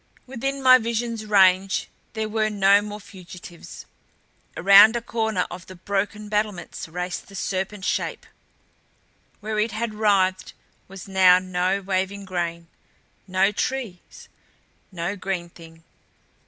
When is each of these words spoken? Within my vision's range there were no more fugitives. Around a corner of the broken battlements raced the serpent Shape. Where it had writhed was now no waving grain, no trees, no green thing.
Within 0.25 0.63
my 0.63 0.79
vision's 0.79 1.27
range 1.27 1.87
there 2.13 2.27
were 2.27 2.49
no 2.49 2.81
more 2.81 2.99
fugitives. 2.99 3.85
Around 4.57 4.95
a 4.95 5.01
corner 5.03 5.45
of 5.51 5.67
the 5.67 5.75
broken 5.75 6.27
battlements 6.27 6.87
raced 6.87 7.27
the 7.27 7.35
serpent 7.35 7.85
Shape. 7.85 8.25
Where 9.41 9.59
it 9.59 9.73
had 9.73 9.93
writhed 9.93 10.53
was 10.87 11.07
now 11.07 11.37
no 11.37 11.83
waving 11.83 12.25
grain, 12.25 12.65
no 13.27 13.51
trees, 13.51 14.27
no 14.91 15.15
green 15.15 15.49
thing. 15.51 15.83